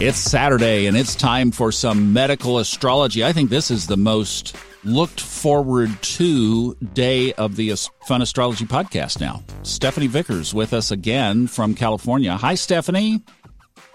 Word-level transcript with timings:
It's 0.00 0.18
Saturday 0.18 0.86
and 0.86 0.96
it's 0.96 1.14
time 1.14 1.52
for 1.52 1.70
some 1.70 2.12
medical 2.12 2.58
astrology. 2.58 3.24
I 3.24 3.32
think 3.32 3.48
this 3.48 3.70
is 3.70 3.86
the 3.86 3.96
most 3.96 4.56
looked 4.82 5.20
forward 5.20 5.90
to 6.02 6.74
day 6.92 7.32
of 7.34 7.54
the 7.54 7.72
Fun 8.06 8.20
Astrology 8.20 8.64
podcast 8.64 9.20
now. 9.20 9.44
Stephanie 9.62 10.08
Vickers 10.08 10.52
with 10.52 10.74
us 10.74 10.90
again 10.90 11.46
from 11.46 11.76
California. 11.76 12.36
Hi, 12.36 12.56
Stephanie. 12.56 13.22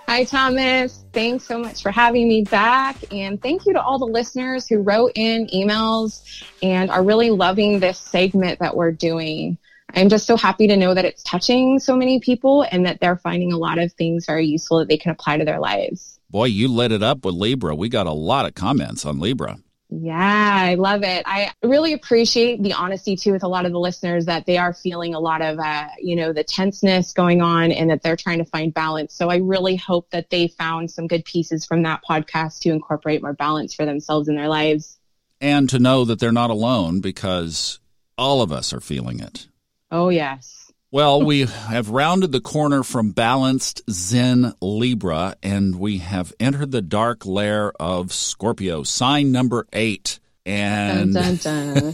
Hi, 0.07 0.23
Thomas. 0.23 1.03
Thanks 1.11 1.43
so 1.43 1.59
much 1.59 1.83
for 1.83 1.91
having 1.91 2.29
me 2.29 2.43
back. 2.43 2.95
And 3.11 3.39
thank 3.39 3.65
you 3.65 3.73
to 3.73 3.81
all 3.81 3.99
the 3.99 4.05
listeners 4.05 4.67
who 4.67 4.79
wrote 4.79 5.11
in 5.15 5.47
emails 5.53 6.43
and 6.63 6.89
are 6.89 7.03
really 7.03 7.29
loving 7.29 7.81
this 7.81 7.99
segment 7.99 8.59
that 8.59 8.75
we're 8.75 8.93
doing. 8.93 9.57
I'm 9.93 10.09
just 10.09 10.27
so 10.27 10.37
happy 10.37 10.67
to 10.67 10.77
know 10.77 10.93
that 10.93 11.05
it's 11.05 11.23
touching 11.23 11.79
so 11.79 11.95
many 11.95 12.19
people 12.19 12.65
and 12.71 12.85
that 12.85 12.99
they're 12.99 13.17
finding 13.17 13.51
a 13.51 13.57
lot 13.57 13.79
of 13.79 13.91
things 13.93 14.25
very 14.25 14.45
useful 14.45 14.79
that 14.79 14.87
they 14.87 14.97
can 14.97 15.11
apply 15.11 15.37
to 15.37 15.45
their 15.45 15.59
lives. 15.59 16.19
Boy, 16.29 16.45
you 16.45 16.67
lit 16.67 16.91
it 16.91 17.01
up 17.01 17.25
with 17.25 17.35
Libra. 17.35 17.75
We 17.75 17.89
got 17.89 18.07
a 18.07 18.11
lot 18.11 18.45
of 18.45 18.53
comments 18.53 19.05
on 19.05 19.19
Libra. 19.19 19.57
Yeah, 19.91 20.15
I 20.15 20.75
love 20.75 21.01
it. 21.01 21.23
I 21.25 21.51
really 21.63 21.93
appreciate 21.93 22.61
the 22.61 22.73
honesty 22.73 23.15
too 23.15 23.31
with 23.31 23.41
a 23.41 23.47
lot 23.47 23.65
of 23.65 23.71
the 23.71 23.79
listeners 23.79 24.25
that 24.27 24.45
they 24.45 24.57
are 24.57 24.71
feeling 24.71 25.15
a 25.15 25.19
lot 25.19 25.41
of, 25.41 25.57
uh, 25.57 25.87
you 25.99 26.15
know, 26.15 26.31
the 26.31 26.43
tenseness 26.43 27.11
going 27.11 27.41
on 27.41 27.71
and 27.71 27.89
that 27.89 28.03
they're 28.03 28.15
trying 28.15 28.37
to 28.37 28.45
find 28.45 28.71
balance. 28.71 29.15
So 29.15 29.29
I 29.29 29.37
really 29.37 29.75
hope 29.75 30.11
that 30.11 30.29
they 30.29 30.47
found 30.47 30.91
some 30.91 31.07
good 31.07 31.25
pieces 31.25 31.65
from 31.65 31.81
that 31.83 32.01
podcast 32.07 32.59
to 32.59 32.69
incorporate 32.69 33.23
more 33.23 33.33
balance 33.33 33.73
for 33.73 33.85
themselves 33.87 34.27
in 34.27 34.35
their 34.35 34.47
lives. 34.47 34.99
And 35.41 35.67
to 35.71 35.79
know 35.79 36.05
that 36.05 36.19
they're 36.19 36.31
not 36.31 36.51
alone 36.51 37.01
because 37.01 37.79
all 38.15 38.43
of 38.43 38.51
us 38.51 38.71
are 38.73 38.81
feeling 38.81 39.19
it. 39.19 39.47
Oh, 39.91 40.09
yes. 40.09 40.71
Well, 40.91 41.21
we 41.21 41.41
have 41.45 41.89
rounded 41.89 42.31
the 42.31 42.41
corner 42.41 42.81
from 42.81 43.11
balanced 43.11 43.83
Zen 43.91 44.53
Libra 44.59 45.35
and 45.43 45.75
we 45.75 45.99
have 45.99 46.33
entered 46.39 46.71
the 46.71 46.81
dark 46.81 47.27
lair 47.27 47.71
of 47.79 48.11
Scorpio, 48.11 48.81
sign 48.81 49.31
number 49.31 49.67
eight. 49.71 50.19
And 50.47 51.13
dun, 51.13 51.35
dun, 51.35 51.93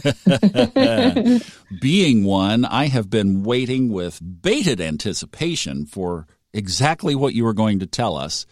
dun. 0.74 1.40
being 1.80 2.24
one, 2.24 2.64
I 2.64 2.86
have 2.86 3.10
been 3.10 3.42
waiting 3.42 3.92
with 3.92 4.18
bated 4.40 4.80
anticipation 4.80 5.84
for 5.84 6.26
exactly 6.54 7.14
what 7.14 7.34
you 7.34 7.44
were 7.44 7.52
going 7.52 7.80
to 7.80 7.86
tell 7.86 8.16
us. 8.16 8.46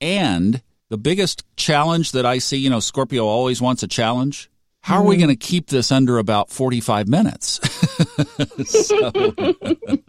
And 0.00 0.60
the 0.88 0.98
biggest 0.98 1.44
challenge 1.56 2.10
that 2.12 2.26
I 2.26 2.38
see, 2.38 2.56
you 2.56 2.68
know, 2.68 2.80
Scorpio 2.80 3.26
always 3.26 3.62
wants 3.62 3.84
a 3.84 3.88
challenge. 3.88 4.50
How 4.84 4.98
are 4.98 5.02
we 5.02 5.14
mm-hmm. 5.14 5.24
going 5.24 5.36
to 5.38 5.46
keep 5.46 5.68
this 5.68 5.90
under 5.90 6.18
about 6.18 6.50
45 6.50 7.08
minutes? 7.08 7.58
so, 8.66 9.12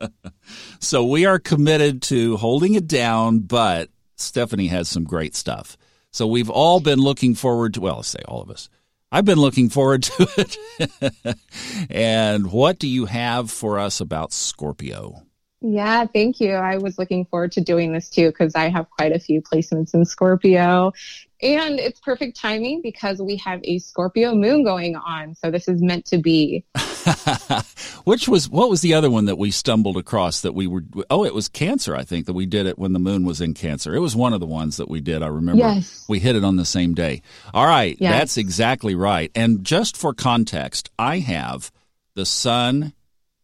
so, 0.82 1.06
we 1.06 1.26
are 1.26 1.40
committed 1.40 2.02
to 2.04 2.36
holding 2.36 2.74
it 2.74 2.86
down, 2.86 3.40
but 3.40 3.88
Stephanie 4.18 4.68
has 4.68 4.90
some 4.90 5.06
great 5.06 5.34
stuff. 5.34 5.78
So 6.12 6.28
we've 6.28 6.50
all 6.50 6.82
been 6.82 7.00
looking 7.00 7.36
forward 7.36 7.76
to, 7.76 7.80
well, 7.80 7.96
let's 7.96 8.10
say 8.10 8.20
all 8.28 8.42
of 8.42 8.50
us. 8.50 8.68
I've 9.14 9.24
been 9.24 9.40
looking 9.40 9.70
forward 9.70 10.04
to 10.04 10.28
it. 10.36 11.38
and 11.90 12.52
what 12.52 12.78
do 12.78 12.90
you 12.90 13.06
have 13.06 13.50
for 13.50 13.80
us 13.80 14.02
about 14.02 14.34
Scorpio? 14.34 15.24
Yeah, 15.68 16.06
thank 16.06 16.40
you. 16.40 16.52
I 16.52 16.78
was 16.78 17.00
looking 17.00 17.26
forward 17.26 17.52
to 17.54 17.62
doing 17.62 17.92
this 17.92 18.08
too 18.08 18.28
because 18.28 18.54
I 18.54 18.70
have 18.70 18.88
quite 18.92 19.12
a 19.12 19.20
few 19.20 19.42
placements 19.42 19.96
in 19.96 20.06
Scorpio. 20.06 20.94
And 21.42 21.80
it's 21.80 22.00
perfect 22.00 22.40
timing 22.40 22.84
because 22.84 23.20
we 23.20 23.38
have 23.38 23.62
a 23.64 23.80
Scorpio 23.80 24.36
moon 24.36 24.64
going 24.64 24.96
on. 24.96 25.34
So 25.34 25.50
this 25.50 25.68
is 25.68 25.82
meant 25.82 26.06
to 26.06 26.20
be. 26.20 26.66
Which 28.04 28.28
was, 28.28 28.48
what 28.48 28.70
was 28.70 28.82
the 28.82 28.94
other 28.94 29.10
one 29.10 29.26
that 29.26 29.40
we 29.40 29.50
stumbled 29.50 29.98
across 29.98 30.42
that 30.42 30.54
we 30.54 30.68
were, 30.68 30.84
oh, 31.10 31.26
it 31.26 31.34
was 31.34 31.50
Cancer, 31.50 31.96
I 31.96 32.04
think, 32.04 32.28
that 32.28 32.34
we 32.34 32.46
did 32.46 32.68
it 32.68 32.78
when 32.78 32.94
the 32.94 33.00
moon 33.00 33.26
was 33.26 33.42
in 33.42 33.56
Cancer. 33.56 33.96
It 33.96 34.00
was 34.00 34.16
one 34.16 34.34
of 34.34 34.40
the 34.40 34.46
ones 34.46 34.78
that 34.78 34.88
we 34.88 35.02
did. 35.02 35.24
I 35.24 35.28
remember 35.28 35.64
yes. 35.64 36.06
we 36.08 36.20
hit 36.20 36.36
it 36.36 36.44
on 36.44 36.58
the 36.58 36.66
same 36.66 36.94
day. 36.94 37.24
All 37.56 37.66
right. 37.66 37.98
Yes. 38.00 38.12
That's 38.12 38.38
exactly 38.38 38.94
right. 38.94 39.32
And 39.34 39.64
just 39.64 39.98
for 39.98 40.14
context, 40.14 40.92
I 41.00 41.20
have 41.20 41.72
the 42.14 42.26
sun 42.26 42.94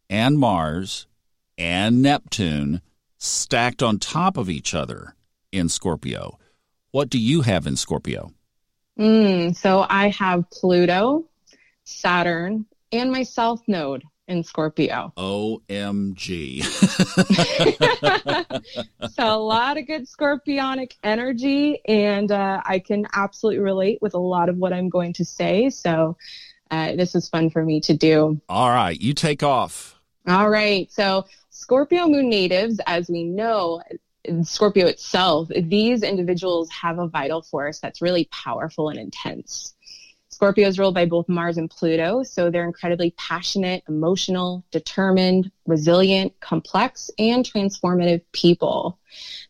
and 0.08 0.38
Mars 0.38 1.08
and 1.62 2.02
Neptune 2.02 2.82
stacked 3.18 3.84
on 3.84 4.00
top 4.00 4.36
of 4.36 4.50
each 4.50 4.74
other 4.74 5.14
in 5.52 5.68
Scorpio. 5.68 6.36
What 6.90 7.08
do 7.08 7.20
you 7.20 7.42
have 7.42 7.68
in 7.68 7.76
Scorpio? 7.76 8.32
Mm, 8.98 9.56
so 9.56 9.86
I 9.88 10.08
have 10.08 10.50
Pluto, 10.50 11.24
Saturn, 11.84 12.66
and 12.90 13.12
my 13.12 13.22
South 13.22 13.62
Node 13.68 14.02
in 14.26 14.42
Scorpio. 14.42 15.12
OMG. 15.16 16.64
so 19.12 19.24
a 19.24 19.38
lot 19.38 19.78
of 19.78 19.86
good 19.86 20.08
scorpionic 20.08 20.94
energy, 21.04 21.80
and 21.86 22.32
uh, 22.32 22.60
I 22.64 22.80
can 22.80 23.06
absolutely 23.14 23.60
relate 23.60 24.02
with 24.02 24.14
a 24.14 24.18
lot 24.18 24.48
of 24.48 24.56
what 24.56 24.72
I'm 24.72 24.88
going 24.88 25.12
to 25.14 25.24
say. 25.24 25.70
So 25.70 26.16
uh, 26.72 26.96
this 26.96 27.14
is 27.14 27.28
fun 27.28 27.50
for 27.50 27.64
me 27.64 27.80
to 27.82 27.96
do. 27.96 28.40
All 28.48 28.70
right, 28.70 29.00
you 29.00 29.14
take 29.14 29.44
off. 29.44 30.01
All 30.26 30.48
right. 30.48 30.90
So 30.90 31.26
Scorpio 31.50 32.06
moon 32.06 32.28
natives, 32.28 32.80
as 32.86 33.08
we 33.10 33.24
know, 33.24 33.82
Scorpio 34.42 34.86
itself, 34.86 35.48
these 35.48 36.02
individuals 36.02 36.70
have 36.70 36.98
a 36.98 37.08
vital 37.08 37.42
force 37.42 37.80
that's 37.80 38.00
really 38.00 38.28
powerful 38.30 38.88
and 38.88 38.98
intense. 38.98 39.74
Scorpio 40.28 40.66
is 40.66 40.78
ruled 40.78 40.94
by 40.94 41.04
both 41.04 41.28
Mars 41.28 41.58
and 41.58 41.68
Pluto, 41.68 42.22
so 42.22 42.50
they're 42.50 42.64
incredibly 42.64 43.10
passionate, 43.18 43.82
emotional, 43.86 44.64
determined, 44.70 45.50
resilient, 45.66 46.32
complex, 46.40 47.10
and 47.18 47.44
transformative 47.44 48.22
people. 48.32 48.98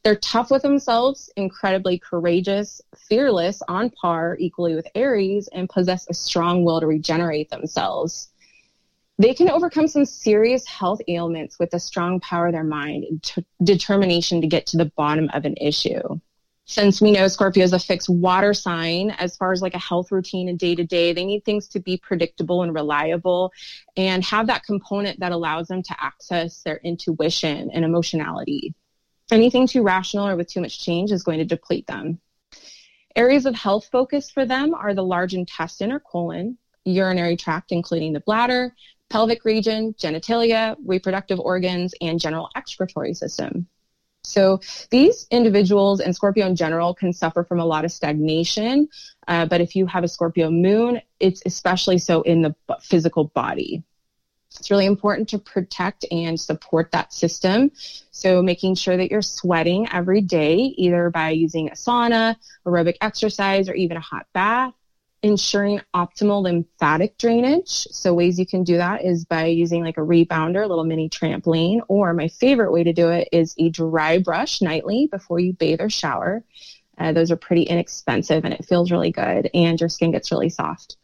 They're 0.03 0.17
tough 0.17 0.51
with 0.51 0.63
themselves, 0.63 1.31
incredibly 1.37 1.99
courageous, 1.99 2.81
fearless, 2.97 3.63
on 3.69 3.91
par 3.91 4.37
equally 4.41 4.75
with 4.75 4.89
Aries, 4.97 5.49
and 5.53 5.69
possess 5.69 6.07
a 6.11 6.15
strong 6.15 6.65
will 6.65 6.81
to 6.81 6.87
regenerate 6.87 7.51
themselves. 7.51 8.32
They 9.19 9.35
can 9.35 9.51
overcome 9.51 9.89
some 9.89 10.05
serious 10.05 10.67
health 10.67 11.01
ailments 11.07 11.59
with 11.59 11.71
the 11.71 11.79
strong 11.79 12.19
power 12.21 12.47
of 12.47 12.53
their 12.53 12.65
mind 12.65 13.05
and 13.05 13.23
t- 13.23 13.45
determination 13.63 14.41
to 14.41 14.47
get 14.47 14.67
to 14.67 14.77
the 14.77 14.87
bottom 14.97 15.31
of 15.33 15.45
an 15.45 15.57
issue. 15.61 16.21
Since 16.65 17.01
we 17.01 17.11
know 17.11 17.29
Scorpio 17.29 17.65
is 17.65 17.73
a 17.73 17.79
fixed 17.79 18.09
water 18.09 18.55
sign, 18.55 19.11
as 19.11 19.37
far 19.37 19.53
as 19.53 19.61
like 19.61 19.75
a 19.75 19.79
health 19.79 20.13
routine 20.13 20.49
and 20.49 20.59
day 20.59 20.75
to 20.75 20.85
day, 20.85 21.13
they 21.13 21.25
need 21.25 21.45
things 21.45 21.69
to 21.69 21.81
be 21.81 21.99
predictable 21.99 22.63
and 22.63 22.73
reliable 22.73 23.53
and 23.97 24.25
have 24.25 24.47
that 24.47 24.65
component 24.65 25.21
that 25.21 25.33
allows 25.33 25.69
them 25.69 25.83
to 25.83 25.97
access 26.03 26.63
their 26.63 26.77
intuition 26.79 27.71
and 27.73 27.85
emotionality. 27.85 28.75
Anything 29.31 29.67
too 29.67 29.83
rational 29.83 30.29
or 30.29 30.37
with 30.37 30.49
too 30.49 30.61
much 30.61 30.83
change 30.83 31.11
is 31.11 31.25
going 31.25 31.39
to 31.39 31.45
deplete 31.45 31.87
them. 31.87 32.21
Areas 33.17 33.45
of 33.45 33.55
health 33.55 33.89
focus 33.91 34.31
for 34.31 34.47
them 34.47 34.73
are 34.73 34.95
the 34.95 35.05
large 35.05 35.35
intestine 35.35 35.93
or 35.93 36.01
colon, 36.01 36.57
urinary 36.85 37.37
tract, 37.37 37.73
including 37.73 38.13
the 38.13 38.21
bladder, 38.21 38.75
pelvic 39.13 39.45
region, 39.45 39.95
genitalia, 39.99 40.75
reproductive 40.87 41.39
organs, 41.39 41.95
and 42.01 42.19
general 42.19 42.49
excretory 42.57 43.13
system. 43.13 43.67
So 44.25 44.61
these 44.91 45.27
individuals 45.31 46.01
and 46.01 46.15
Scorpio 46.15 46.47
in 46.47 46.57
general 46.57 46.95
can 46.95 47.13
suffer 47.13 47.45
from 47.45 47.61
a 47.61 47.67
lot 47.67 47.85
of 47.85 47.93
stagnation. 47.93 48.89
Uh, 49.29 49.45
but 49.45 49.61
if 49.61 49.77
you 49.77 49.85
have 49.87 50.03
a 50.03 50.09
Scorpio 50.09 50.51
moon, 50.51 51.03
it's 51.21 51.43
especially 51.45 51.99
so 51.99 52.23
in 52.23 52.41
the 52.41 52.55
physical 52.81 53.25
body. 53.25 53.83
It's 54.59 54.71
really 54.71 54.87
important 54.87 55.29
to 55.31 55.39
protect 55.39 56.07
and 56.11 56.41
support 56.41 56.93
that 56.93 57.13
system. 57.13 57.71
So 58.13 58.43
making 58.43 58.77
sure 58.77 58.97
that 58.97 59.11
you're 59.11 59.21
sweating 59.21 59.89
every 59.93 60.23
day, 60.23 60.57
either 60.57 61.11
by 61.11 61.31
using 61.31 61.69
a 61.69 61.73
sauna, 61.73 62.37
aerobic 62.67 62.97
exercise, 63.03 63.69
or 63.69 63.75
even 63.75 63.99
a 63.99 64.01
hot 64.01 64.27
bath 64.33 64.73
ensuring 65.23 65.81
optimal 65.95 66.43
lymphatic 66.43 67.17
drainage. 67.17 67.69
So 67.69 68.13
ways 68.13 68.39
you 68.39 68.47
can 68.47 68.65
do 68.65 68.77
that 68.77 69.05
is 69.05 69.25
by 69.25 69.47
using 69.47 69.85
like 69.85 69.97
a 69.97 70.03
rebounder, 70.03 70.65
a 70.65 70.67
little 70.67 70.85
mini 70.85 71.09
trampoline, 71.09 71.81
or 71.89 72.13
my 72.13 72.29
favorite 72.29 72.73
way 72.73 72.83
to 72.85 72.93
do 72.93 73.09
it 73.11 73.29
is 73.31 73.55
a 73.59 73.71
dry 73.71 74.19
brush 74.19 74.61
nightly 74.61 75.09
before 75.11 75.39
you 75.39 75.53
bathe 75.53 75.81
or 75.81 75.91
shower. 75.91 76.45
Uh, 76.99 77.13
those 77.13 77.31
are 77.31 77.37
pretty 77.37 77.63
inexpensive 77.63 78.45
and 78.45 78.53
it 78.53 78.65
feels 78.65 78.91
really 78.91 79.11
good 79.11 79.49
and 79.55 79.81
your 79.81 79.89
skin 79.89 80.11
gets 80.11 80.31
really 80.31 80.51
soft. 80.51 80.97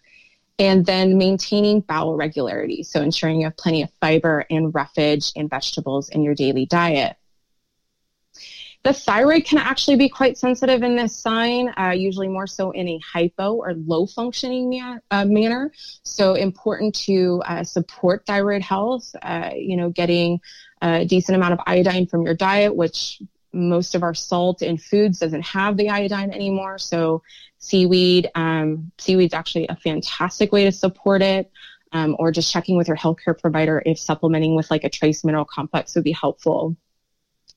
And 0.58 0.84
then 0.84 1.16
maintaining 1.16 1.80
bowel 1.80 2.16
regularity. 2.16 2.82
So 2.82 3.00
ensuring 3.00 3.38
you 3.38 3.44
have 3.44 3.56
plenty 3.56 3.82
of 3.82 3.90
fiber 4.00 4.44
and 4.50 4.74
roughage 4.74 5.30
and 5.36 5.48
vegetables 5.48 6.08
in 6.08 6.22
your 6.22 6.34
daily 6.34 6.66
diet. 6.66 7.16
The 8.84 8.92
thyroid 8.92 9.44
can 9.44 9.58
actually 9.58 9.96
be 9.96 10.08
quite 10.08 10.38
sensitive 10.38 10.82
in 10.82 10.96
this 10.96 11.16
sign, 11.16 11.74
uh, 11.76 11.90
usually 11.90 12.28
more 12.28 12.46
so 12.46 12.70
in 12.70 12.88
a 12.88 12.98
hypo 12.98 13.54
or 13.54 13.74
low 13.74 14.06
functioning 14.06 14.80
uh, 15.10 15.24
manner. 15.24 15.72
So 16.04 16.34
important 16.34 16.94
to 17.06 17.42
uh, 17.44 17.64
support 17.64 18.24
thyroid 18.24 18.62
health, 18.62 19.14
uh, 19.20 19.50
you 19.54 19.76
know, 19.76 19.90
getting 19.90 20.40
a 20.80 21.04
decent 21.04 21.36
amount 21.36 21.54
of 21.54 21.60
iodine 21.66 22.06
from 22.06 22.22
your 22.22 22.34
diet, 22.34 22.74
which 22.74 23.20
most 23.52 23.94
of 23.94 24.02
our 24.02 24.14
salt 24.14 24.62
in 24.62 24.78
foods 24.78 25.18
doesn't 25.18 25.44
have 25.44 25.76
the 25.76 25.90
iodine 25.90 26.30
anymore. 26.30 26.78
So 26.78 27.22
seaweed, 27.58 28.30
um, 28.36 28.92
seaweed's 28.98 29.34
actually 29.34 29.66
a 29.68 29.76
fantastic 29.76 30.52
way 30.52 30.64
to 30.64 30.72
support 30.72 31.20
it. 31.20 31.50
Um, 31.90 32.16
or 32.18 32.30
just 32.30 32.52
checking 32.52 32.76
with 32.76 32.86
your 32.86 32.98
healthcare 32.98 33.38
provider 33.38 33.82
if 33.86 33.98
supplementing 33.98 34.54
with 34.54 34.70
like 34.70 34.84
a 34.84 34.90
trace 34.90 35.24
mineral 35.24 35.46
complex 35.46 35.94
would 35.94 36.04
be 36.04 36.12
helpful. 36.12 36.76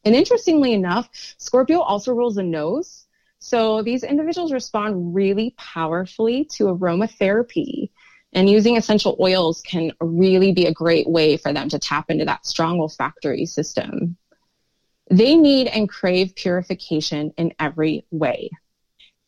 And 0.04 0.16
interestingly 0.16 0.74
enough, 0.74 1.10
Scorpio 1.38 1.80
also 1.80 2.14
rules 2.14 2.36
the 2.36 2.44
nose. 2.44 3.06
So 3.40 3.82
these 3.82 4.04
individuals 4.04 4.52
respond 4.52 5.16
really 5.16 5.54
powerfully 5.58 6.46
to 6.56 6.66
aromatherapy. 6.66 7.90
And 8.34 8.50
using 8.50 8.78
essential 8.78 9.18
oils 9.20 9.62
can 9.62 9.92
really 10.00 10.54
be 10.54 10.66
a 10.66 10.74
great 10.74 11.08
way 11.08 11.38
for 11.38 11.52
them 11.52 11.70
to 11.70 11.80
tap 11.80 12.10
into 12.10 12.26
that 12.26 12.46
strong 12.46 12.80
olfactory 12.80 13.46
system. 13.46 14.18
They 15.10 15.36
need 15.36 15.68
and 15.68 15.90
crave 15.90 16.36
purification 16.36 17.34
in 17.38 17.54
every 17.60 18.06
way. 18.12 18.50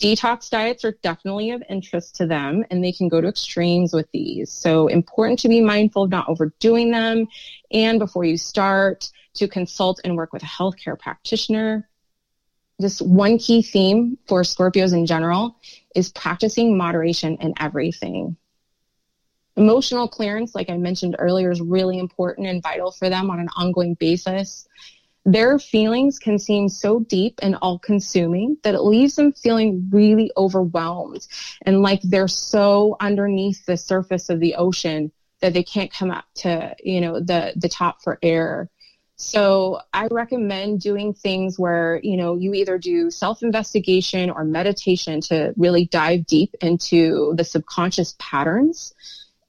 Detox 0.02 0.50
diets 0.50 0.84
are 0.84 0.98
definitely 1.02 1.52
of 1.52 1.64
interest 1.70 2.16
to 2.16 2.28
them 2.28 2.66
and 2.70 2.84
they 2.84 2.92
can 2.92 3.08
go 3.08 3.22
to 3.22 3.28
extremes 3.28 3.94
with 3.94 4.08
these. 4.12 4.52
So 4.52 4.88
important 4.88 5.40
to 5.40 5.48
be 5.48 5.62
mindful 5.62 6.04
of 6.04 6.10
not 6.10 6.28
overdoing 6.28 6.92
them. 6.92 7.28
And 7.72 8.00
before 8.00 8.26
you 8.26 8.38
start, 8.38 9.10
to 9.36 9.48
consult 9.48 10.00
and 10.04 10.16
work 10.16 10.34
with 10.34 10.44
a 10.44 10.48
healthcare 10.48 10.98
practitioner. 10.98 11.90
Just 12.80 13.02
one 13.02 13.38
key 13.38 13.62
theme 13.62 14.18
for 14.28 14.42
Scorpios 14.42 14.94
in 14.94 15.06
general 15.06 15.56
is 15.96 16.12
practicing 16.12 16.78
moderation 16.78 17.38
in 17.40 17.54
everything. 17.60 18.36
Emotional 19.56 20.08
clearance, 20.08 20.56
like 20.56 20.70
I 20.70 20.78
mentioned 20.78 21.16
earlier, 21.20 21.52
is 21.52 21.62
really 21.62 22.00
important 22.00 22.48
and 22.48 22.62
vital 22.62 22.92
for 22.92 23.10
them 23.10 23.30
on 23.30 23.40
an 23.40 23.50
ongoing 23.56 23.94
basis. 23.94 24.68
Their 25.26 25.58
feelings 25.58 26.20
can 26.20 26.38
seem 26.38 26.68
so 26.68 27.00
deep 27.00 27.40
and 27.42 27.56
all 27.62 27.80
consuming 27.80 28.58
that 28.64 28.76
it 28.76 28.82
leaves 28.82 29.16
them 29.16 29.32
feeling 29.32 29.90
really 29.92 30.32
overwhelmed 30.36 31.26
and 31.66 31.82
like 31.82 32.02
they're 32.02 32.28
so 32.28 32.98
underneath 33.00 33.66
the 33.66 33.78
surface 33.78 34.30
of 34.30 34.42
the 34.42 34.56
ocean 34.56 35.12
that 35.40 35.54
they 35.54 35.64
can't 35.64 35.92
come 35.92 36.12
up 36.12 36.26
to, 36.36 36.76
you 36.84 37.00
know, 37.00 37.20
the, 37.20 37.54
the 37.56 37.70
top 37.70 38.02
for 38.02 38.20
air. 38.22 38.70
So 39.16 39.80
I 39.94 40.08
recommend 40.12 40.82
doing 40.82 41.14
things 41.14 41.58
where, 41.58 42.00
you 42.04 42.18
know, 42.18 42.36
you 42.36 42.54
either 42.54 42.78
do 42.78 43.10
self-investigation 43.10 44.30
or 44.30 44.44
meditation 44.44 45.22
to 45.22 45.54
really 45.56 45.86
dive 45.86 46.26
deep 46.26 46.56
into 46.62 47.34
the 47.36 47.44
subconscious 47.44 48.16
patterns 48.20 48.94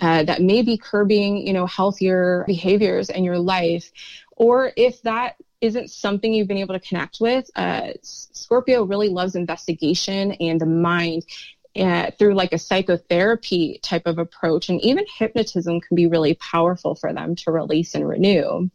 uh, 0.00 0.23
that 0.25 0.43
may 0.43 0.62
be 0.62 0.76
curbing, 0.76 1.47
you 1.47 1.53
know, 1.53 1.67
healthier 1.67 2.44
behaviors 2.47 3.11
in 3.11 3.25
your 3.25 3.38
life. 3.38 3.91
Or 4.37 4.73
if 4.76 5.03
that 5.03 5.37
isn't 5.60 5.90
something 5.90 6.32
you've 6.32 6.48
been 6.48 6.58
able 6.58 6.74
to 6.74 6.86
connect 6.86 7.18
with, 7.20 7.50
uh, 7.56 7.92
Scorpio 8.02 8.84
really 8.84 9.08
loves 9.08 9.34
investigation 9.34 10.32
and 10.32 10.60
the 10.60 10.66
mind 10.66 11.24
uh, 11.76 12.10
through 12.18 12.34
like 12.34 12.52
a 12.52 12.58
psychotherapy 12.58 13.80
type 13.82 14.06
of 14.06 14.18
approach. 14.18 14.68
And 14.68 14.80
even 14.82 15.04
hypnotism 15.18 15.80
can 15.80 15.96
be 15.96 16.06
really 16.06 16.34
powerful 16.34 16.94
for 16.94 17.12
them 17.12 17.34
to 17.36 17.50
release 17.50 17.94
and 17.94 18.08
renew. 18.08 18.70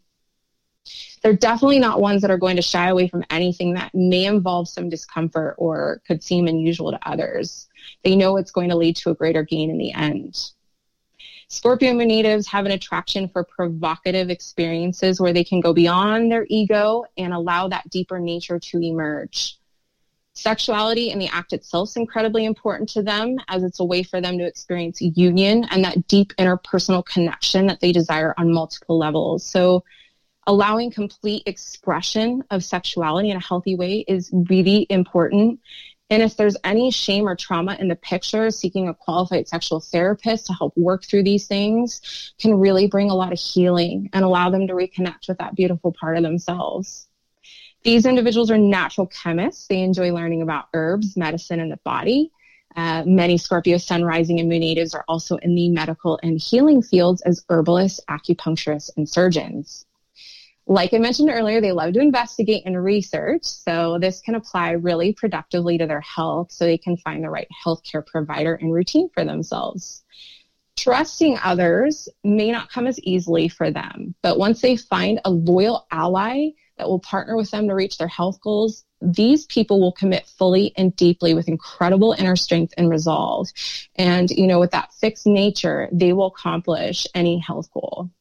They're 1.21 1.33
definitely 1.35 1.79
not 1.79 2.01
ones 2.01 2.21
that 2.21 2.31
are 2.31 2.37
going 2.37 2.55
to 2.55 2.61
shy 2.61 2.89
away 2.89 3.07
from 3.07 3.25
anything 3.29 3.73
that 3.73 3.93
may 3.93 4.25
involve 4.25 4.67
some 4.67 4.89
discomfort 4.89 5.55
or 5.57 6.01
could 6.07 6.23
seem 6.23 6.47
unusual 6.47 6.91
to 6.91 7.07
others. 7.07 7.67
They 8.03 8.15
know 8.15 8.37
it's 8.37 8.51
going 8.51 8.69
to 8.69 8.77
lead 8.77 8.95
to 8.97 9.11
a 9.11 9.15
greater 9.15 9.43
gain 9.43 9.69
in 9.69 9.77
the 9.77 9.93
end. 9.93 10.51
Scorpio 11.51 11.94
moon 11.94 12.07
natives 12.07 12.48
have 12.48 12.68
an 12.68 12.72
attraction 12.72 13.28
for 13.28 13.44
provocative 13.44 14.30
experiences 14.30 15.19
where 15.19 15.34
they 15.34 15.44
can 15.44 15.62
go 15.62 15.74
beyond 15.74 16.31
their 16.31 16.46
ego 16.48 17.06
and 17.18 17.34
allow 17.34 17.68
that 17.68 17.90
deeper 17.90 18.19
nature 18.19 18.60
to 18.60 18.80
emerge. 18.80 19.57
Sexuality 20.34 21.12
and 21.12 21.19
the 21.19 21.28
act 21.28 21.51
itself 21.51 21.90
is 21.90 21.98
incredibly 21.98 22.46
important 22.46 22.88
to 22.90 23.01
them 23.01 23.38
as 23.48 23.63
it's 23.63 23.80
a 23.80 23.84
way 23.84 24.04
for 24.04 24.22
them 24.22 24.38
to 24.38 24.46
experience 24.46 25.01
union 25.01 25.66
and 25.72 25.84
that 25.84 26.07
deep 26.07 26.34
interpersonal 26.38 27.04
connection 27.04 27.66
that 27.66 27.81
they 27.81 27.92
desire 27.92 28.36
on 28.38 28.54
multiple 28.54 29.00
levels. 29.00 29.44
So 29.44 29.84
allowing 30.46 30.92
complete 30.92 31.44
expression 31.48 32.44
of 32.51 32.63
sexuality 32.63 33.31
in 33.31 33.38
a 33.38 33.42
healthy 33.42 33.75
way 33.75 34.06
is 34.07 34.30
really 34.31 34.86
important. 34.90 35.60
And 36.09 36.23
if 36.23 36.35
there's 36.38 36.57
any 36.63 36.89
shame 36.89 37.27
or 37.27 37.35
trauma 37.35 37.75
in 37.79 37.88
the 37.88 37.95
picture, 37.95 38.50
seeking 38.50 38.88
a 38.88 38.94
qualified 38.94 39.47
sexual 39.47 39.79
therapist 39.79 40.47
to 40.47 40.53
help 40.53 40.75
work 40.75 41.03
through 41.03 41.23
these 41.23 41.45
things 41.45 42.33
can 42.39 42.56
really 42.56 42.88
bring 42.88 43.11
a 43.11 43.15
lot 43.15 43.31
of 43.31 43.39
healing 43.39 44.09
and 44.13 44.25
allow 44.25 44.50
them 44.50 44.67
to 44.67 44.73
reconnect 44.73 45.27
with 45.27 45.38
that 45.38 45.56
beautiful 45.56 45.91
part 45.91 46.17
of 46.17 46.23
themselves. 46.23 47.07
These 47.83 48.06
individuals 48.06 48.51
are 48.51 48.57
natural 48.57 49.07
chemists. 49.07 49.67
They 49.67 49.81
enjoy 49.81 50.11
learning 50.11 50.41
about 50.41 50.65
herbs, 50.73 51.15
medicine, 51.15 51.59
and 51.59 51.71
the 51.71 51.79
body. 51.85 52.31
Uh, 52.75 53.03
many 53.05 53.38
Scorpio 53.38 53.77
sun 53.77 54.03
rising 54.03 54.39
and 54.39 54.50
moon 54.50 54.59
natives 54.59 54.94
are 54.94 55.05
also 55.07 55.38
in 55.38 55.55
the 55.55 55.69
medical 55.69 56.19
and 56.21 56.39
healing 56.39 56.81
fields 56.81 57.21
as 57.21 57.44
herbalists, 57.50 58.00
acupuncturists, 58.09 58.89
and 58.97 59.07
surgeons. 59.07 59.85
Like 60.69 60.94
I 60.94 61.00
mentioned 61.00 61.31
earlier, 61.31 61.62
they 61.62 61.71
love 61.71 61.94
to 61.94 62.00
investigate 62.00 62.62
and 62.68 62.81
research. 62.81 63.44
So 63.44 63.98
this 64.00 64.21
can 64.21 64.36
apply 64.36 64.74
really 64.74 65.13
productively 65.13 65.80
to 65.80 65.88
their 65.88 66.01
health 66.01 66.51
so 66.51 66.63
they 66.63 66.77
can 66.77 66.95
find 66.95 67.24
the 67.24 67.30
right 67.31 67.48
healthcare 67.66 68.06
provider 68.06 68.54
and 68.54 68.71
routine 68.71 69.10
for 69.12 69.25
themselves. 69.25 70.04
Trusting 70.77 71.39
others 71.44 72.07
may 72.24 72.51
not 72.51 72.69
come 72.69 72.86
as 72.86 73.00
easily 73.00 73.50
for 73.50 73.71
them, 73.71 74.13
but 74.21 74.38
once 74.38 74.62
they 74.62 74.77
find 74.77 75.19
a 75.25 75.31
loyal 75.31 75.88
ally 75.89 76.50
that 76.77 76.88
will 76.88 77.00
partner 77.00 77.36
with 77.36 77.50
them 77.50 77.68
to 77.68 77.74
reach 77.74 77.98
their 77.98 78.07
health 78.07 78.39
goals, 78.39 78.86
these 79.01 79.48
people 79.48 79.81
will 79.81 79.92
commit 79.92 80.27
fully 80.38 80.72
and 80.77 80.95
deeply 80.95 81.33
with 81.33 81.48
incredible 81.48 82.15
inner 82.18 82.36
strength 82.36 82.75
and 82.77 82.92
resolve. 82.92 83.48
And, 83.95 84.30
you 84.30 84.45
know, 84.45 84.60
with 84.60 84.72
that 84.72 84.94
fixed 84.94 85.25
nature, 85.25 85.89
they 85.92 86.13
will 86.13 86.27
accomplish 86.27 87.07
any 87.15 87.39
health 87.39 87.72
goal 87.74 88.12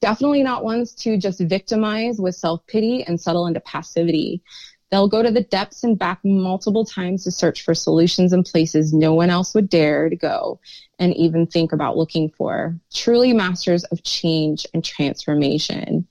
definitely 0.00 0.42
not 0.42 0.64
ones 0.64 0.94
to 0.96 1.16
just 1.16 1.40
victimize 1.40 2.20
with 2.20 2.34
self 2.34 2.66
pity 2.66 3.04
and 3.04 3.20
settle 3.20 3.46
into 3.46 3.60
passivity. 3.60 4.42
They'll 4.90 5.08
go 5.08 5.22
to 5.22 5.30
the 5.30 5.42
depths 5.42 5.82
and 5.82 5.98
back 5.98 6.20
multiple 6.24 6.84
times 6.84 7.24
to 7.24 7.30
search 7.30 7.62
for 7.62 7.74
solutions 7.74 8.32
in 8.32 8.44
places 8.44 8.92
no 8.92 9.12
one 9.12 9.30
else 9.30 9.54
would 9.54 9.68
dare 9.68 10.08
to 10.08 10.14
go 10.14 10.60
and 10.98 11.14
even 11.16 11.46
think 11.46 11.72
about 11.72 11.96
looking 11.96 12.30
for. 12.30 12.78
Truly 12.92 13.32
masters 13.32 13.82
of 13.84 14.04
change 14.04 14.66
and 14.72 14.84
transformation. 14.84 16.06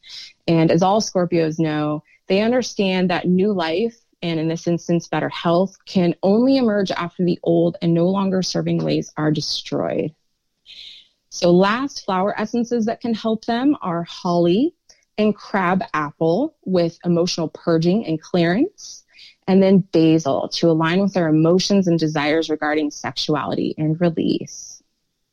And 0.48 0.70
as 0.70 0.82
all 0.82 1.00
Scorpios 1.00 1.60
know, 1.60 2.04
they 2.28 2.42
understand 2.42 3.10
that 3.10 3.28
new 3.28 3.54
life 3.54 3.96
and 4.24 4.40
in 4.40 4.48
this 4.48 4.68
instance, 4.68 5.10
better 5.10 5.28
health 5.28 5.76
can 5.86 6.16
only 6.24 6.56
emerge 6.56 6.92
after 6.92 7.26
the 7.26 7.38
old 7.44 7.76
and 7.82 7.94
no 7.94 8.08
longer 8.08 8.42
serving 8.42 8.82
ways 8.84 9.12
are 9.18 9.32
destroyed. 9.32 10.16
So 11.34 11.50
last 11.50 12.06
flower 12.06 12.40
essences 12.40 12.86
that 12.86 13.02
can 13.02 13.16
help 13.16 13.46
them 13.46 13.76
are 13.82 14.04
holly 14.04 14.76
and 15.18 15.36
crab 15.36 15.84
apple 15.92 16.56
with 16.64 17.00
emotional 17.04 17.48
purging 17.48 18.06
and 18.06 18.22
clearance, 18.22 19.04
and 19.48 19.62
then 19.62 19.80
basil 19.80 20.48
to 20.50 20.70
align 20.70 21.02
with 21.02 21.16
their 21.16 21.28
emotions 21.28 21.88
and 21.88 21.98
desires 21.98 22.52
regarding 22.52 22.92
sexuality 22.92 23.74
and 23.80 24.00
release. 24.00 24.84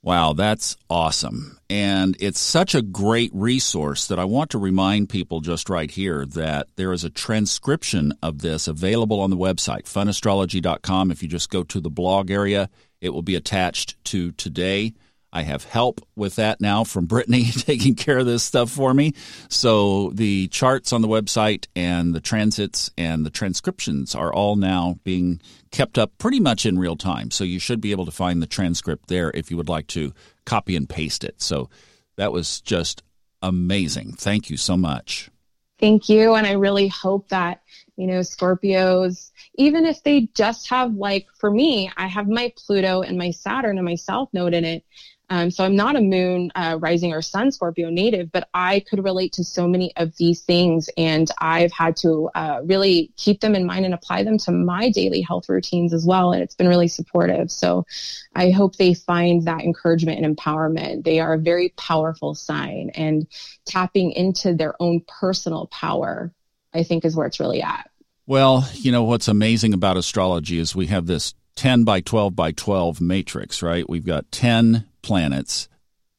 Wow, 0.03 0.33
that's 0.33 0.79
awesome. 0.89 1.59
And 1.69 2.17
it's 2.19 2.41
such 2.41 2.75
a 2.75 2.81
great 2.81 3.31
resource 3.35 4.07
that 4.07 4.19
I 4.19 4.25
want 4.25 4.53
to 4.53 4.59
remind 4.59 5.11
people 5.11 5.43
just 5.43 5.69
right 5.69 5.91
here 5.91 6.25
that 6.25 6.69
there 6.77 6.95
is 6.95 7.05
a 7.05 7.11
transcription 7.11 8.15
of 8.23 8.39
this 8.39 8.69
available 8.69 9.21
on 9.21 9.29
the 9.29 9.37
website, 9.37 9.83
funastrology.com. 9.83 11.11
If 11.11 11.23
you 11.23 11.29
just 11.29 11.51
go 11.51 11.63
to 11.65 11.79
the 11.79 11.91
blog 11.91 12.31
area, 12.31 12.71
it 13.03 13.11
will 13.11 13.21
be 13.21 13.37
attached 13.37 14.03
to 14.07 14.33
today. 14.33 14.95
I 15.33 15.43
have 15.43 15.65
help 15.65 16.01
with 16.17 16.37
that 16.37 16.61
now 16.61 16.85
from 16.85 17.07
Brittany 17.07 17.45
taking 17.51 17.95
care 17.95 18.19
of 18.19 18.27
this 18.27 18.43
stuff 18.43 18.71
for 18.71 18.93
me. 18.93 19.15
So 19.49 20.11
the 20.11 20.49
charts 20.49 20.93
on 20.93 21.03
the 21.03 21.09
website 21.09 21.67
and 21.77 22.15
the 22.15 22.21
transits 22.21 22.91
and 22.99 23.25
the 23.25 23.31
transcriptions 23.31 24.15
are 24.15 24.33
all 24.33 24.57
now 24.57 24.99
being 25.05 25.41
kept 25.71 25.99
up 25.99 26.19
pretty 26.19 26.41
much 26.41 26.67
in 26.67 26.79
real 26.79 26.97
time. 26.97 27.31
So 27.31 27.45
you 27.45 27.61
should 27.61 27.81
be 27.81 27.93
able 27.93 28.07
to 28.07 28.11
find 28.11 28.43
the 28.43 28.47
transcript 28.47 29.09
there 29.09 29.31
if 29.35 29.51
you 29.51 29.57
would 29.57 29.69
like 29.69 29.87
to 29.89 30.13
copy 30.45 30.75
and 30.75 30.89
paste 30.89 31.23
it. 31.23 31.41
So 31.41 31.71
that 32.17 32.33
was 32.33 32.61
just 32.61 33.03
amazing. 33.41 34.13
Thank 34.13 34.51
you 34.51 34.57
so 34.57 34.77
much. 34.77 35.31
Thank 35.79 36.11
you. 36.11 36.35
And 36.35 36.47
I 36.47 36.53
really 36.53 36.89
hope 36.89 37.29
that, 37.31 37.63
you 37.97 38.07
know, 38.07 38.21
Scorpios, 38.21 39.31
even 39.55 39.87
if 39.87 40.03
they 40.03 40.29
just 40.35 40.69
have 40.69 40.95
like, 40.95 41.27
for 41.39 41.51
me, 41.51 41.91
I 41.97 42.07
have 42.07 42.29
my 42.29 42.53
Pluto 42.55 43.01
and 43.01 43.17
my 43.17 43.31
Saturn 43.31 43.79
and 43.79 43.87
my 43.87 43.95
South 43.95 44.29
Node 44.35 44.53
in 44.53 44.67
it. 44.67 44.85
Um, 45.33 45.53
so 45.53 45.65
I'm 45.65 45.77
not 45.77 45.95
a 45.95 46.01
moon 46.01 46.51
uh, 46.57 46.77
rising 46.81 47.13
or 47.13 47.23
sun 47.23 47.53
Scorpio 47.53 47.89
native, 47.89 48.33
but 48.33 48.49
I 48.53 48.81
could 48.81 49.05
relate 49.05 49.33
to 49.35 49.45
so 49.45 49.69
many 49.69 49.93
of 49.97 50.17
these 50.17 50.41
things. 50.41 50.91
And 50.97 51.31
I've 51.39 51.71
had 51.71 51.97
to 51.99 52.29
uh, 52.35 52.63
really 52.65 53.13
keep 53.17 53.41
them 53.41 53.55
in 53.55 53.65
mind 53.65 53.85
and 53.85 53.95
apply 53.95 54.25
them 54.25 54.39
to 54.39 54.51
my 54.51 54.91
daily 54.91 55.21
health 55.21 55.49
routines 55.49 55.95
as 55.95 56.05
well. 56.05 56.33
And 56.33 56.43
it's 56.43 56.57
been 56.57 56.67
really 56.67 56.89
supportive. 56.89 57.49
So 57.53 57.87
I 58.35 58.51
hope 58.51 58.77
they 58.77 58.93
find 58.93 59.45
that 59.45 59.61
encouragement 59.61 60.23
and 60.25 60.37
empowerment. 60.37 61.05
They 61.05 61.21
are 61.21 61.35
a 61.35 61.39
very 61.39 61.69
powerful 61.77 62.35
sign 62.35 62.91
and 62.97 63.29
tapping 63.67 64.11
into 64.11 64.53
their 64.53 64.75
own 64.83 65.03
personal 65.07 65.69
power, 65.69 66.33
I 66.75 66.83
think 66.83 67.05
is 67.05 67.15
where 67.15 67.29
it's 67.29 67.39
really 67.39 67.63
at. 67.63 67.89
Well, 68.27 68.69
you 68.75 68.91
know, 68.91 69.05
what's 69.05 69.29
amazing 69.29 69.75
about 69.75 69.97
astrology 69.97 70.59
is 70.59 70.75
we 70.75 70.87
have 70.87 71.07
this 71.07 71.35
10 71.55 71.85
by 71.85 72.01
12 72.01 72.35
by 72.35 72.51
12 72.51 73.01
matrix, 73.01 73.63
right? 73.63 73.89
We've 73.89 74.07
got 74.07 74.31
10 74.33 74.87
planets, 75.11 75.69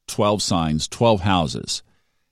12 0.08 0.42
signs, 0.42 0.86
12 0.86 1.22
houses, 1.22 1.82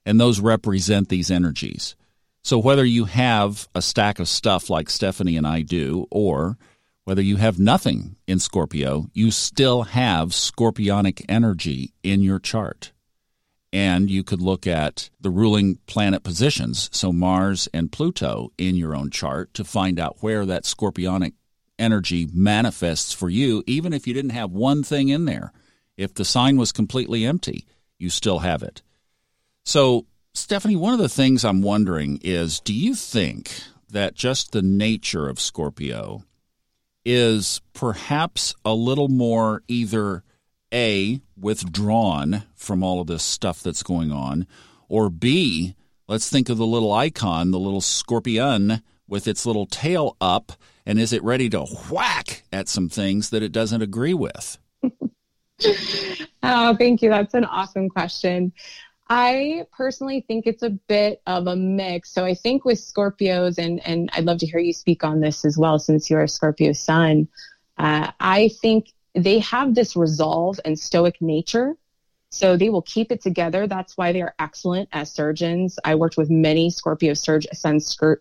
and 0.04 0.20
those 0.20 0.40
represent 0.40 1.08
these 1.08 1.30
energies. 1.30 1.96
So, 2.42 2.58
whether 2.58 2.84
you 2.84 3.06
have 3.06 3.66
a 3.74 3.80
stack 3.80 4.18
of 4.18 4.28
stuff 4.28 4.68
like 4.68 4.90
Stephanie 4.90 5.38
and 5.38 5.46
I 5.46 5.62
do, 5.62 6.06
or 6.10 6.58
whether 7.04 7.22
you 7.22 7.36
have 7.36 7.58
nothing 7.58 8.16
in 8.26 8.40
Scorpio, 8.40 9.08
you 9.14 9.30
still 9.30 9.84
have 9.84 10.32
scorpionic 10.32 11.24
energy 11.30 11.94
in 12.02 12.20
your 12.20 12.38
chart. 12.38 12.92
And 13.72 14.10
you 14.10 14.22
could 14.22 14.42
look 14.42 14.66
at 14.66 15.08
the 15.18 15.30
ruling 15.30 15.78
planet 15.86 16.22
positions, 16.22 16.90
so 16.92 17.10
Mars 17.10 17.70
and 17.72 17.90
Pluto 17.90 18.52
in 18.58 18.76
your 18.76 18.94
own 18.94 19.08
chart, 19.08 19.54
to 19.54 19.64
find 19.64 19.98
out 19.98 20.18
where 20.20 20.44
that 20.44 20.64
scorpionic 20.64 21.32
energy 21.78 22.28
manifests 22.34 23.14
for 23.14 23.30
you, 23.30 23.64
even 23.66 23.94
if 23.94 24.06
you 24.06 24.12
didn't 24.12 24.32
have 24.32 24.50
one 24.50 24.82
thing 24.82 25.08
in 25.08 25.24
there. 25.24 25.54
If 26.00 26.14
the 26.14 26.24
sign 26.24 26.56
was 26.56 26.72
completely 26.72 27.26
empty, 27.26 27.66
you 27.98 28.08
still 28.08 28.38
have 28.38 28.62
it. 28.62 28.80
So, 29.66 30.06
Stephanie, 30.32 30.74
one 30.74 30.94
of 30.94 30.98
the 30.98 31.10
things 31.10 31.44
I'm 31.44 31.60
wondering 31.60 32.20
is 32.22 32.58
do 32.58 32.72
you 32.72 32.94
think 32.94 33.52
that 33.90 34.14
just 34.14 34.52
the 34.52 34.62
nature 34.62 35.28
of 35.28 35.38
Scorpio 35.38 36.24
is 37.04 37.60
perhaps 37.74 38.54
a 38.64 38.72
little 38.72 39.08
more 39.08 39.62
either 39.68 40.22
A, 40.72 41.20
withdrawn 41.36 42.44
from 42.54 42.82
all 42.82 43.02
of 43.02 43.06
this 43.06 43.22
stuff 43.22 43.62
that's 43.62 43.82
going 43.82 44.10
on, 44.10 44.46
or 44.88 45.10
B, 45.10 45.74
let's 46.08 46.30
think 46.30 46.48
of 46.48 46.56
the 46.56 46.66
little 46.66 46.94
icon, 46.94 47.50
the 47.50 47.58
little 47.58 47.82
scorpion 47.82 48.82
with 49.06 49.28
its 49.28 49.44
little 49.44 49.66
tail 49.66 50.16
up, 50.18 50.52
and 50.86 50.98
is 50.98 51.12
it 51.12 51.22
ready 51.22 51.50
to 51.50 51.66
whack 51.90 52.44
at 52.50 52.70
some 52.70 52.88
things 52.88 53.28
that 53.28 53.42
it 53.42 53.52
doesn't 53.52 53.82
agree 53.82 54.14
with? 54.14 54.56
oh, 56.42 56.76
thank 56.76 57.02
you. 57.02 57.10
That's 57.10 57.34
an 57.34 57.44
awesome 57.44 57.88
question. 57.88 58.52
I 59.08 59.66
personally 59.72 60.24
think 60.26 60.46
it's 60.46 60.62
a 60.62 60.70
bit 60.70 61.20
of 61.26 61.48
a 61.48 61.56
mix. 61.56 62.12
So 62.12 62.24
I 62.24 62.34
think 62.34 62.64
with 62.64 62.78
Scorpios, 62.78 63.58
and, 63.58 63.84
and 63.86 64.08
I'd 64.12 64.24
love 64.24 64.38
to 64.38 64.46
hear 64.46 64.60
you 64.60 64.72
speak 64.72 65.02
on 65.02 65.20
this 65.20 65.44
as 65.44 65.58
well, 65.58 65.78
since 65.78 66.08
you're 66.08 66.22
a 66.22 66.28
Scorpio 66.28 66.72
sun, 66.72 67.28
uh, 67.76 68.12
I 68.20 68.50
think 68.62 68.92
they 69.14 69.40
have 69.40 69.74
this 69.74 69.96
resolve 69.96 70.60
and 70.64 70.78
stoic 70.78 71.20
nature. 71.20 71.76
So 72.32 72.56
they 72.56 72.68
will 72.68 72.82
keep 72.82 73.10
it 73.10 73.20
together. 73.20 73.66
That's 73.66 73.98
why 73.98 74.12
they 74.12 74.22
are 74.22 74.34
excellent 74.38 74.88
as 74.92 75.10
surgeons. 75.12 75.80
I 75.84 75.96
worked 75.96 76.16
with 76.16 76.30
many 76.30 76.70
Scorpio 76.70 77.14
surg- 77.14 77.48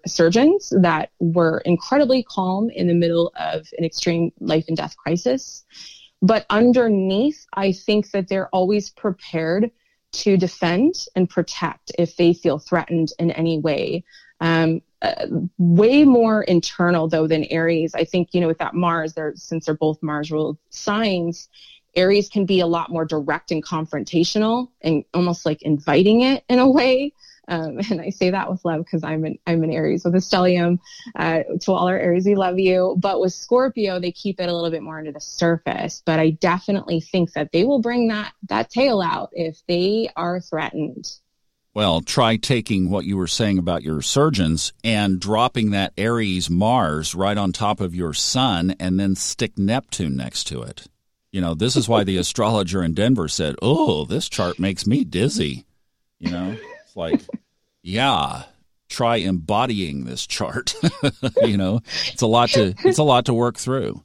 surgeons 0.08 0.74
that 0.81 1.12
were 1.19 1.60
incredibly 1.60 2.24
calm 2.24 2.72
in 2.72 2.88
the 2.88 2.96
middle 2.96 3.31
of 3.36 3.67
an 3.77 3.86
extreme 3.86 4.31
life 4.39 4.65
and 4.67 4.75
death 4.75 4.98
crisis. 4.98 5.63
But 6.21 6.45
underneath, 6.49 7.45
I 7.53 7.71
think 7.71 8.11
that 8.11 8.27
they're 8.27 8.49
always 8.49 8.89
prepared 8.89 9.71
to 10.11 10.38
defend 10.38 10.95
and 11.15 11.29
protect 11.29 11.91
if 11.97 12.17
they 12.17 12.33
feel 12.33 12.59
threatened 12.59 13.13
in 13.19 13.31
any 13.31 13.59
way. 13.59 14.03
Um, 14.41 14.81
uh, 15.01 15.27
way 15.57 16.03
more 16.03 16.43
internal 16.43 17.07
though 17.07 17.27
than 17.27 17.45
Aries. 17.45 17.95
I 17.95 18.03
think 18.03 18.29
you 18.33 18.41
know 18.41 18.47
with 18.47 18.57
that 18.57 18.73
Mars, 18.73 19.13
they're 19.13 19.33
since 19.35 19.65
they're 19.65 19.75
both 19.75 20.01
Mars 20.01 20.31
ruled 20.31 20.57
signs. 20.69 21.47
Aries 21.95 22.29
can 22.29 22.45
be 22.45 22.59
a 22.59 22.67
lot 22.67 22.91
more 22.91 23.05
direct 23.05 23.51
and 23.51 23.65
confrontational 23.65 24.69
and 24.81 25.03
almost 25.13 25.45
like 25.45 25.61
inviting 25.63 26.21
it 26.21 26.43
in 26.49 26.59
a 26.59 26.69
way. 26.69 27.13
Um, 27.50 27.79
and 27.89 28.00
I 28.00 28.12
say 28.12 28.29
that 28.29 28.50
with 28.50 28.63
love 28.63 28.86
because 28.86 29.03
I'm 29.03 29.25
an 29.25 29.38
I'm 29.46 29.63
an 29.63 29.72
Aries 29.72 30.06
with 30.06 30.15
a 30.15 30.20
stellium. 30.20 30.79
Uh, 31.15 31.44
to 31.62 31.74
all 31.74 31.88
our 31.88 31.98
Aries, 31.98 32.25
we 32.25 32.36
love 32.36 32.60
you. 32.60 32.96
But 33.00 33.20
with 33.20 33.34
Scorpio, 33.34 34.00
they 34.00 34.12
keep 34.12 34.39
it 34.39 34.48
a 34.48 34.53
little 34.53 34.72
bit 34.72 34.84
more 34.84 35.00
under 35.00 35.12
the 35.12 35.20
surface. 35.20 36.01
But 36.06 36.20
I 36.20 36.29
definitely 36.32 37.01
think 37.01 37.34
that 37.34 37.51
they 37.51 37.65
will 37.65 37.82
bring 37.82 38.08
that 38.10 38.34
that 38.48 38.70
tail 38.70 39.01
out 39.01 39.32
if 39.34 39.60
they 39.68 40.10
are 40.15 40.39
threatened. 40.39 41.12
Well, 41.74 42.01
try 42.01 42.36
taking 42.36 42.89
what 42.89 43.06
you 43.06 43.15
were 43.15 43.27
saying 43.27 43.60
about 43.60 43.84
your 43.84 44.01
surgeons 44.01 44.74
and 44.84 45.20
dropping 45.20 45.72
that 45.72 45.94
Aries 45.98 46.50
Mars 46.50 47.13
right 47.13 47.38
on 47.38 47.53
top 47.53 47.79
of 47.79 47.94
your 47.94 48.13
sun 48.13 48.75
and 48.79 49.00
then 49.00 49.15
stick 49.15 49.58
Neptune 49.58 50.15
next 50.15 50.46
to 50.46 50.62
it. 50.63 50.88
You 51.32 51.41
know, 51.41 51.53
this 51.53 51.75
is 51.75 51.88
why 51.88 52.03
the 52.03 52.18
astrologer 52.24 52.84
in 52.84 52.96
Denver 52.96 53.27
said, 53.27 53.56
Oh, 53.62 54.06
this 54.06 54.27
chart 54.27 54.58
makes 54.60 54.88
me 54.88 55.03
dizzy. 55.03 55.65
You 56.18 56.32
know? 56.32 56.58
It's 56.89 56.96
like, 56.96 57.22
yeah, 57.84 58.43
try 58.89 59.17
embodying 59.17 60.05
this 60.05 60.25
chart. 60.25 60.74
you 61.43 61.55
know, 61.55 61.81
it's 62.08 62.24
a 62.24 62.27
lot 62.27 62.50
to 62.50 62.74
it's 62.84 62.98
a 62.98 63.03
lot 63.03 63.25
to 63.25 63.34
work 63.34 63.58
through. 63.58 64.03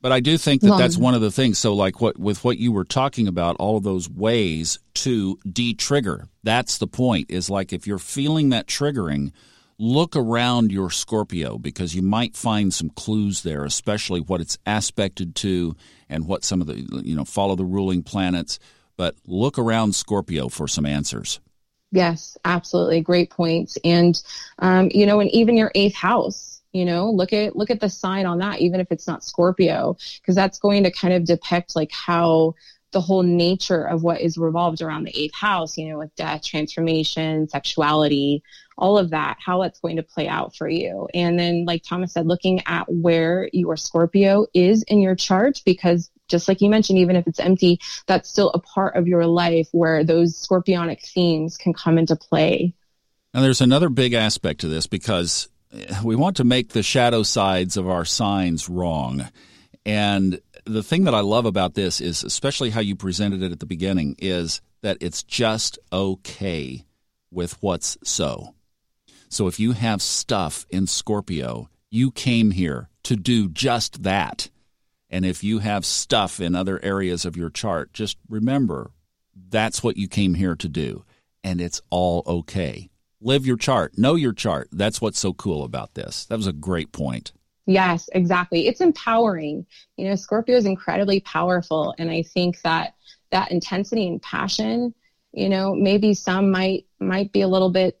But 0.00 0.12
I 0.12 0.20
do 0.20 0.38
think 0.38 0.62
that 0.62 0.78
that's 0.78 0.96
one 0.96 1.14
of 1.14 1.20
the 1.20 1.30
things. 1.30 1.58
So, 1.58 1.74
like 1.74 2.00
what 2.00 2.18
with 2.18 2.44
what 2.44 2.58
you 2.58 2.70
were 2.72 2.84
talking 2.84 3.26
about, 3.28 3.56
all 3.56 3.76
of 3.76 3.82
those 3.82 4.08
ways 4.08 4.78
to 4.94 5.38
de-trigger. 5.50 6.28
That's 6.44 6.78
the 6.78 6.86
point. 6.86 7.30
Is 7.30 7.50
like 7.50 7.72
if 7.72 7.86
you're 7.86 7.98
feeling 7.98 8.50
that 8.50 8.66
triggering, 8.66 9.32
look 9.78 10.14
around 10.14 10.70
your 10.70 10.90
Scorpio 10.90 11.58
because 11.58 11.94
you 11.94 12.02
might 12.02 12.36
find 12.36 12.72
some 12.72 12.90
clues 12.90 13.42
there, 13.42 13.64
especially 13.64 14.20
what 14.20 14.40
it's 14.40 14.58
aspected 14.64 15.34
to 15.36 15.74
and 16.08 16.26
what 16.26 16.44
some 16.44 16.60
of 16.60 16.68
the 16.68 17.02
you 17.04 17.16
know 17.16 17.24
follow 17.24 17.56
the 17.56 17.64
ruling 17.64 18.04
planets. 18.04 18.60
But 18.96 19.16
look 19.26 19.58
around 19.58 19.96
Scorpio 19.96 20.48
for 20.48 20.68
some 20.68 20.86
answers. 20.86 21.40
Yes, 21.92 22.38
absolutely. 22.44 23.02
Great 23.02 23.30
points. 23.30 23.76
And, 23.84 24.20
um, 24.58 24.88
you 24.92 25.06
know, 25.06 25.20
and 25.20 25.30
even 25.30 25.56
your 25.58 25.70
eighth 25.74 25.94
house, 25.94 26.62
you 26.72 26.86
know, 26.86 27.10
look 27.10 27.34
at, 27.34 27.54
look 27.54 27.70
at 27.70 27.80
the 27.80 27.90
sign 27.90 28.24
on 28.24 28.38
that, 28.38 28.60
even 28.60 28.80
if 28.80 28.90
it's 28.90 29.06
not 29.06 29.22
Scorpio, 29.22 29.96
because 30.20 30.34
that's 30.34 30.58
going 30.58 30.84
to 30.84 30.90
kind 30.90 31.12
of 31.12 31.24
depict 31.24 31.76
like 31.76 31.92
how 31.92 32.54
the 32.92 33.00
whole 33.00 33.22
nature 33.22 33.84
of 33.84 34.02
what 34.02 34.20
is 34.22 34.38
revolved 34.38 34.80
around 34.80 35.04
the 35.04 35.18
eighth 35.18 35.34
house, 35.34 35.76
you 35.76 35.88
know, 35.90 35.98
with 35.98 36.14
death, 36.16 36.42
transformation, 36.42 37.48
sexuality, 37.48 38.42
all 38.78 38.96
of 38.98 39.10
that, 39.10 39.36
how 39.44 39.62
that's 39.62 39.80
going 39.80 39.96
to 39.96 40.02
play 40.02 40.28
out 40.28 40.56
for 40.56 40.68
you. 40.68 41.08
And 41.14 41.38
then, 41.38 41.64
like 41.66 41.82
Thomas 41.82 42.12
said, 42.12 42.26
looking 42.26 42.62
at 42.66 42.90
where 42.90 43.48
your 43.52 43.76
Scorpio 43.76 44.46
is 44.54 44.82
in 44.84 45.00
your 45.00 45.14
chart, 45.14 45.60
because 45.64 46.10
just 46.32 46.48
like 46.48 46.60
you 46.60 46.68
mentioned, 46.68 46.98
even 46.98 47.14
if 47.14 47.28
it's 47.28 47.38
empty, 47.38 47.78
that's 48.08 48.28
still 48.28 48.50
a 48.50 48.58
part 48.58 48.96
of 48.96 49.06
your 49.06 49.26
life 49.26 49.68
where 49.70 50.02
those 50.02 50.34
scorpionic 50.34 51.06
themes 51.06 51.56
can 51.56 51.72
come 51.72 51.98
into 51.98 52.16
play. 52.16 52.74
Now, 53.32 53.42
there's 53.42 53.60
another 53.60 53.88
big 53.88 54.12
aspect 54.12 54.60
to 54.62 54.68
this 54.68 54.88
because 54.88 55.48
eh, 55.72 56.00
we 56.02 56.16
want 56.16 56.36
to 56.38 56.44
make 56.44 56.70
the 56.70 56.82
shadow 56.82 57.22
sides 57.22 57.76
of 57.76 57.88
our 57.88 58.04
signs 58.04 58.68
wrong. 58.68 59.28
And 59.86 60.40
the 60.64 60.82
thing 60.82 61.04
that 61.04 61.14
I 61.14 61.20
love 61.20 61.46
about 61.46 61.74
this 61.74 62.00
is, 62.00 62.24
especially 62.24 62.70
how 62.70 62.80
you 62.80 62.96
presented 62.96 63.42
it 63.42 63.52
at 63.52 63.60
the 63.60 63.66
beginning, 63.66 64.16
is 64.18 64.60
that 64.82 64.98
it's 65.00 65.22
just 65.22 65.78
okay 65.92 66.84
with 67.30 67.60
what's 67.62 67.96
so. 68.04 68.54
So 69.28 69.46
if 69.46 69.58
you 69.58 69.72
have 69.72 70.02
stuff 70.02 70.66
in 70.68 70.86
Scorpio, 70.86 71.68
you 71.90 72.10
came 72.10 72.50
here 72.50 72.88
to 73.04 73.16
do 73.16 73.48
just 73.48 74.02
that. 74.02 74.50
And 75.12 75.26
if 75.26 75.44
you 75.44 75.58
have 75.58 75.84
stuff 75.84 76.40
in 76.40 76.54
other 76.54 76.82
areas 76.82 77.26
of 77.26 77.36
your 77.36 77.50
chart, 77.50 77.92
just 77.92 78.16
remember 78.30 78.90
that's 79.50 79.82
what 79.82 79.98
you 79.98 80.08
came 80.08 80.34
here 80.34 80.56
to 80.56 80.68
do. 80.68 81.04
And 81.44 81.60
it's 81.60 81.82
all 81.90 82.22
okay. 82.26 82.88
Live 83.20 83.46
your 83.46 83.58
chart, 83.58 83.98
know 83.98 84.14
your 84.14 84.32
chart. 84.32 84.68
That's 84.72 85.00
what's 85.00 85.18
so 85.18 85.34
cool 85.34 85.64
about 85.64 85.94
this. 85.94 86.24
That 86.24 86.38
was 86.38 86.46
a 86.46 86.52
great 86.52 86.92
point. 86.92 87.32
Yes, 87.66 88.08
exactly. 88.14 88.66
It's 88.66 88.80
empowering. 88.80 89.66
You 89.96 90.08
know, 90.08 90.16
Scorpio 90.16 90.56
is 90.56 90.64
incredibly 90.64 91.20
powerful. 91.20 91.94
And 91.98 92.10
I 92.10 92.22
think 92.22 92.60
that 92.62 92.94
that 93.30 93.52
intensity 93.52 94.08
and 94.08 94.20
passion, 94.20 94.94
you 95.32 95.48
know, 95.48 95.74
maybe 95.74 96.14
some 96.14 96.50
might 96.50 96.86
might 96.98 97.32
be 97.32 97.42
a 97.42 97.48
little 97.48 97.70
bit 97.70 98.00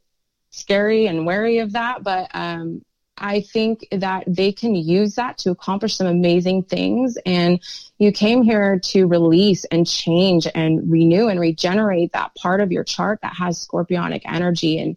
scary 0.50 1.06
and 1.06 1.26
wary 1.26 1.58
of 1.58 1.72
that, 1.72 2.02
but 2.02 2.30
um, 2.34 2.82
I 3.16 3.42
think 3.42 3.86
that 3.92 4.24
they 4.26 4.52
can 4.52 4.74
use 4.74 5.16
that 5.16 5.38
to 5.38 5.50
accomplish 5.50 5.96
some 5.96 6.06
amazing 6.06 6.64
things. 6.64 7.18
And 7.26 7.60
you 7.98 8.10
came 8.10 8.42
here 8.42 8.80
to 8.86 9.06
release 9.06 9.64
and 9.66 9.86
change 9.86 10.48
and 10.54 10.90
renew 10.90 11.28
and 11.28 11.38
regenerate 11.38 12.12
that 12.12 12.34
part 12.34 12.60
of 12.60 12.72
your 12.72 12.84
chart 12.84 13.20
that 13.22 13.34
has 13.36 13.64
scorpionic 13.64 14.22
energy. 14.24 14.78
And, 14.78 14.96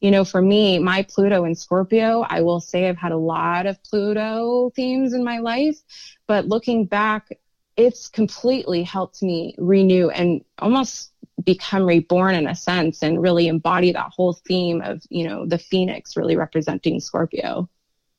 you 0.00 0.10
know, 0.10 0.24
for 0.24 0.40
me, 0.40 0.78
my 0.78 1.02
Pluto 1.02 1.44
in 1.44 1.54
Scorpio, 1.54 2.20
I 2.20 2.42
will 2.42 2.60
say 2.60 2.88
I've 2.88 2.98
had 2.98 3.12
a 3.12 3.16
lot 3.16 3.66
of 3.66 3.82
Pluto 3.82 4.70
themes 4.76 5.14
in 5.14 5.24
my 5.24 5.38
life, 5.38 5.76
but 6.26 6.46
looking 6.46 6.84
back, 6.84 7.28
it's 7.76 8.08
completely 8.08 8.82
helped 8.82 9.22
me 9.22 9.54
renew 9.58 10.08
and 10.08 10.44
almost 10.58 11.12
become 11.46 11.84
reborn 11.84 12.34
in 12.34 12.46
a 12.46 12.54
sense 12.54 13.02
and 13.02 13.22
really 13.22 13.48
embody 13.48 13.92
that 13.92 14.10
whole 14.14 14.34
theme 14.34 14.82
of, 14.82 15.02
you 15.08 15.26
know, 15.26 15.46
the 15.46 15.58
phoenix 15.58 16.16
really 16.16 16.36
representing 16.36 17.00
Scorpio. 17.00 17.68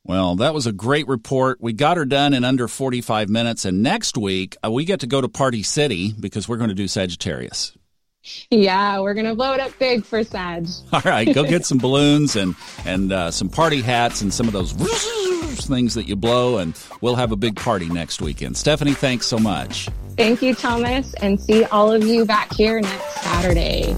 Well, 0.04 0.38
that 0.38 0.54
was 0.54 0.66
a 0.66 0.72
great 0.72 1.08
report. 1.08 1.60
We 1.60 1.74
got 1.74 1.98
her 1.98 2.06
done 2.06 2.34
in 2.34 2.46
under 2.46 2.70
45 2.70 3.28
minutes. 3.28 3.66
And 3.66 3.84
next 3.84 4.18
week, 4.18 4.56
uh, 4.66 4.72
we 4.72 4.86
get 4.86 5.02
to 5.02 5.08
go 5.08 5.20
to 5.20 5.28
Party 5.28 5.62
City 5.62 6.14
because 6.18 6.48
we're 6.48 6.58
going 6.58 6.70
to 6.70 6.76
do 6.76 6.88
Sagittarius. 6.88 7.78
Yeah, 8.50 9.00
we're 9.02 9.14
going 9.14 9.26
to 9.26 9.36
blow 9.36 9.54
it 9.54 9.60
up 9.60 9.78
big 9.78 10.06
for 10.06 10.24
Sag. 10.24 10.68
All 10.94 11.02
right, 11.04 11.34
go 11.34 11.44
get 11.44 11.66
some 11.66 11.78
balloons 11.78 12.38
and, 12.38 12.56
and 12.86 13.12
uh, 13.12 13.32
some 13.32 13.50
party 13.50 13.82
hats 13.82 14.22
and 14.22 14.34
some 14.34 14.48
of 14.48 14.54
those 14.54 14.74
things 15.42 15.94
that 15.96 16.08
you 16.08 16.16
blow, 16.16 16.58
and 16.58 16.78
we'll 17.02 17.16
have 17.16 17.32
a 17.32 17.36
big 17.36 17.56
party 17.56 17.90
next 17.90 18.22
weekend. 18.22 18.58
Stephanie, 18.58 18.94
thanks 18.94 19.26
so 19.26 19.38
much. 19.38 19.90
Thank 20.18 20.42
you, 20.42 20.56
Thomas, 20.56 21.14
and 21.16 21.40
see 21.40 21.64
all 21.66 21.92
of 21.92 22.04
you 22.04 22.26
back 22.26 22.52
here 22.54 22.82
next 22.82 23.22
Saturday. 23.22 23.96